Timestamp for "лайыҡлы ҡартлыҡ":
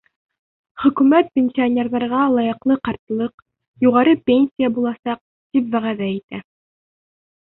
2.35-3.43